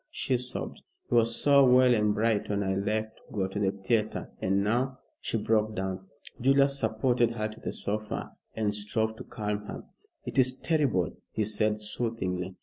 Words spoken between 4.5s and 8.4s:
now" she broke down. Julius supported her to the sofa